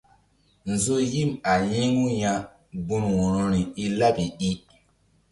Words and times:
Nzo 0.71 0.95
yim 1.11 1.31
a 1.51 1.53
yi̧ŋu 1.71 2.05
ya 2.21 2.33
gun 2.85 3.03
wo̧rori 3.17 3.61
i 3.83 3.85
laɓi 3.99 4.25
i. 4.49 4.51